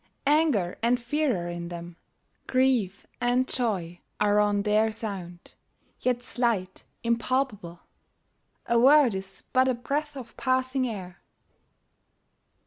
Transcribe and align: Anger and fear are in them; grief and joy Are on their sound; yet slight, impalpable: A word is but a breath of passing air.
Anger 0.25 0.79
and 0.81 0.99
fear 0.99 1.45
are 1.45 1.47
in 1.47 1.67
them; 1.67 1.95
grief 2.47 3.05
and 3.21 3.47
joy 3.47 3.99
Are 4.19 4.39
on 4.39 4.63
their 4.63 4.91
sound; 4.91 5.53
yet 5.99 6.23
slight, 6.23 6.85
impalpable: 7.03 7.81
A 8.65 8.79
word 8.79 9.13
is 9.13 9.43
but 9.53 9.67
a 9.67 9.75
breath 9.75 10.17
of 10.17 10.35
passing 10.37 10.87
air. 10.87 11.21